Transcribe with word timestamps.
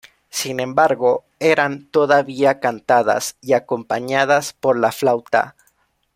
Sin 0.31 0.59
embargo, 0.59 1.25
eran 1.39 1.85
todavía 1.85 2.59
cantadas 2.59 3.37
y 3.39 3.53
acompañadas 3.53 4.53
por 4.53 4.79
la 4.79 4.91
flauta. 4.91 5.55